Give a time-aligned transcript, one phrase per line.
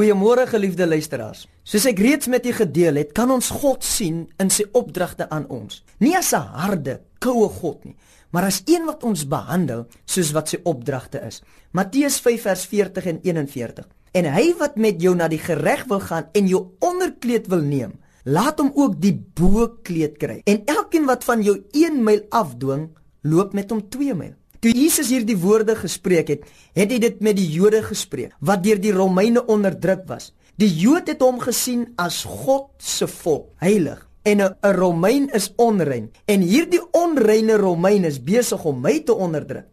[0.00, 1.42] Goeiemôre geliefde luisteraars.
[1.60, 5.44] Soos ek reeds met u gedeel het, kan ons God sien in sy opdragte aan
[5.52, 5.82] ons.
[6.00, 7.96] Nie as 'n harde, koue God nie,
[8.32, 11.42] maar as een wat ons behandel soos wat sy opdragte is.
[11.72, 13.88] Matteus 5 vers 40 en 41.
[14.12, 17.92] En hy wat met jou na die gereg wil gaan en jou onderkleed wil neem,
[18.24, 20.40] laat hom ook die bokleed kry.
[20.44, 22.88] En elkeen wat van jou 1 myl afdwing,
[23.20, 24.39] loop met hom 2 myl.
[24.60, 26.42] Toe Jesus hierdie woorde gespreek het,
[26.76, 30.34] het hy dit met die Jode gespreek wat deur die Romeine onderdruk was.
[30.60, 34.02] Die Jood het hom gesien as God se volk, heilig.
[34.28, 36.10] En 'n Romein is onrein.
[36.26, 39.66] En hierdie onreine Romein is besig om my te onderdruk.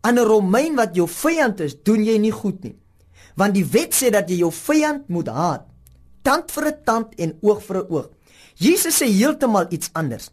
[0.00, 2.76] Aan 'n Romein wat jou vyand is, doen jy nie goed nie.
[3.36, 5.66] Want die wet sê dat jy jou vyand moet haat.
[6.22, 8.10] Tand vir 'n tand en oog vir 'n oog.
[8.60, 10.30] Jesus sê heeltemal iets anders.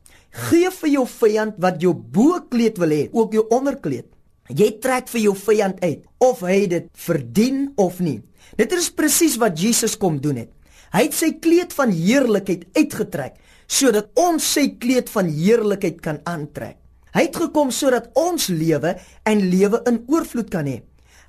[0.49, 4.07] Gee vir jou vyand wat jou bokleed wil hê, ook jou onderkleed.
[4.51, 8.19] Jy trek vir jou vyand uit of hy dit verdien of nie.
[8.59, 10.51] Dit is presies wat Jesus kom doen het.
[10.91, 13.39] Hy het sy kleed van heerlikheid uitgetrek
[13.71, 16.75] sodat ons sy kleed van heerlikheid kan aantrek.
[17.15, 18.97] Hy het gekom sodat ons lewe
[19.27, 20.81] en lewe in oorvloed kan hê.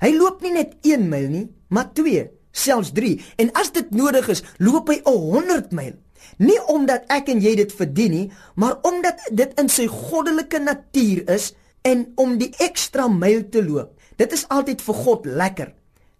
[0.03, 4.28] Hy loop nie net 1 myl nie, maar 2, selfs 3 en as dit nodig
[4.28, 5.97] is, loop hy 'n 100 myl.
[6.39, 11.31] Nie omdat ek en jy dit verdien nie, maar omdat dit in sy goddelike natuur
[11.31, 13.98] is en om die ekstra myl te loop.
[14.17, 15.72] Dit is altyd vir God lekker.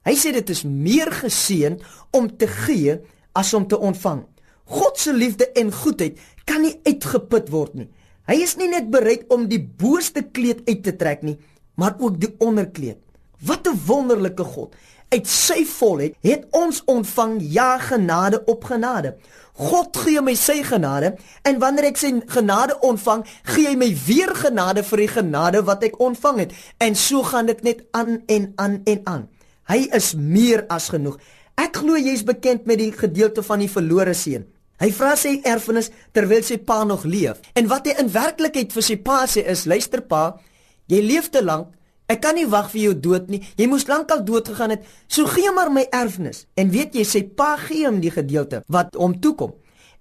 [0.02, 2.98] Hy sê dit is meer geseënd om te gee
[3.39, 4.24] as om te ontvang.
[4.64, 7.89] God se liefde en goedheid kan nie uitgeput word nie.
[8.30, 11.39] Hy is nie net bereid om die booste kleed uit te trek nie,
[11.78, 12.98] maar ook die onderkleed.
[13.42, 14.74] Wat 'n wonderlike God
[15.12, 19.14] uit sy volheid het ons ontvang ja genade op genade.
[19.52, 21.12] God gee my sy genade
[21.44, 25.84] en wanneer ek sy genade ontvang, gee hy my weer genade vir die genade wat
[25.84, 26.56] ek ontvang het.
[26.80, 29.28] En so gaan dit net aan en aan en aan.
[29.68, 31.20] Hy is meer as genoeg.
[31.60, 34.48] Ek glo jy's bekend met die gedeelte van die verlore seun.
[34.83, 37.38] Hy vra sy erfenis terwyl sy pa nog leef.
[37.55, 40.40] En wat hy in werklikheid vir sy pa sê is: "Luister pa,
[40.89, 41.68] jy leef te lank,
[42.12, 43.40] Ek kan nie wag vir jou dood nie.
[43.56, 44.84] Jy moes lankal dood gegaan het.
[45.08, 46.45] So gee maar my erfenis.
[46.61, 49.55] En weet jy, sy pa gee hom die gedeelte wat hom toekom.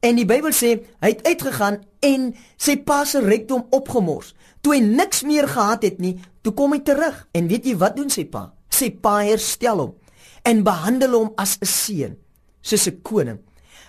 [0.04, 4.34] En die Bybel sê hy het uitgegaan en sy pa se rykdom opgemors.
[4.66, 7.16] Toe hy niks meer gehad het nie, toe kom hy terug.
[7.38, 8.50] En weet jy wat doen sy pa?
[8.74, 9.96] Sy pa herstel hom
[10.42, 12.18] en behandel hom as 'n seun,
[12.62, 13.40] soos 'n koning.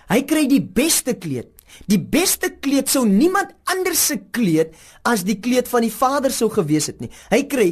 [0.09, 1.49] Hy kry die beste kleed
[1.89, 4.73] Die beste kleed sou niemand anders se kleed
[5.07, 7.11] as die kleed van die Vader sou gewees het nie.
[7.31, 7.67] Hy kry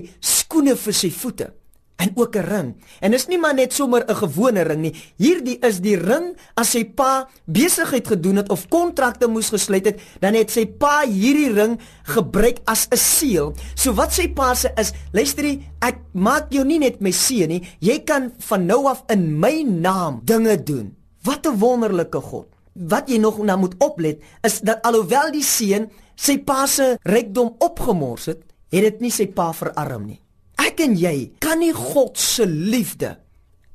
[0.51, 1.53] skoene vir sy voete
[2.01, 2.69] en ook 'n ring.
[2.99, 4.95] En is nie maar net sommer 'n gewone ring nie.
[5.17, 9.99] Hierdie is die ring as sy pa besigheid gedoen het of kontrakte moes gesluit het,
[10.19, 13.53] dan het sy pa hierdie ring gebruik as 'n seël.
[13.75, 17.63] So wat sy pa sê is, luisterie, ek maak jou nie net my seun nie,
[17.79, 20.95] jy kan van nou af in my naam dinge doen.
[21.23, 25.91] Wat 'n wonderlike God wat jy nog nou moet oplet is dat alhoewel die seun
[26.15, 30.21] sy pa se rykdom opgemors het, het dit nie sy pa verarm nie.
[30.61, 33.15] Ek en jy kan nie God se liefde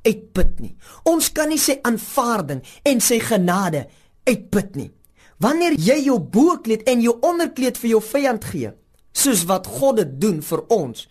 [0.06, 0.74] uitput nie.
[1.08, 3.86] Ons kan nie sy aanvaarding en sy genade
[4.28, 4.91] uitput nie.
[5.42, 8.70] Wanneer jy jou bokleed en jou onderkleed vir jou vyand gee,
[9.16, 11.08] soos wat God dit doen vir ons,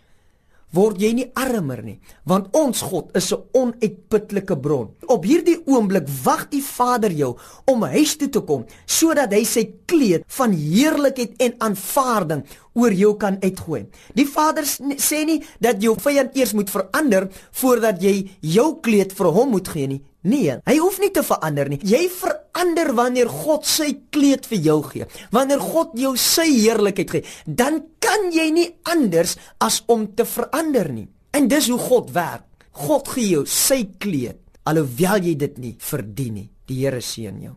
[0.75, 1.97] word jy nie armer nie,
[2.27, 4.89] want ons God is 'n onuitputlike bron.
[5.07, 9.63] Op hierdie oomblik wag die Vader jou om huis toe te kom sodat hy sy
[9.85, 12.43] kleed van heerlikheid en aanvaarding
[12.73, 13.85] oor jou kan uitgooi.
[14.13, 14.63] Die Vader
[14.97, 19.67] sê nie dat jou vyand eers moet verander voordat jy jou kleed vir hom moet
[19.67, 20.01] gee nie.
[20.25, 21.79] Nee, hy hoef nie te verander nie.
[21.85, 25.09] Jy verander wanneer God sy kleed vir jou gee.
[25.35, 30.89] Wanneer God jou sy heerlikheid gee, dan kan jy nie anders as om te verander
[30.93, 31.07] nie.
[31.35, 32.49] En dis hoe God werk.
[32.75, 36.49] God gee jou sy kleed alhoewel jy dit nie verdien nie.
[36.65, 37.53] Die Here seën jou.